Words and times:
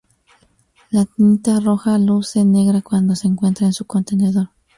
La 0.89 1.05
tinta 1.05 1.59
roja 1.59 1.95
luce 1.99 2.43
negra 2.43 2.81
cuando 2.81 3.13
se 3.15 3.27
encuentra 3.27 3.67
en 3.67 3.73
su 3.73 3.85
contenedor. 3.85 4.49